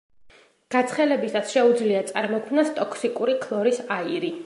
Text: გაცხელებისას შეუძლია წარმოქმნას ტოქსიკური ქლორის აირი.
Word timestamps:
გაცხელებისას 0.75 1.53
შეუძლია 1.57 2.01
წარმოქმნას 2.09 2.75
ტოქსიკური 2.81 3.41
ქლორის 3.47 3.83
აირი. 4.01 4.39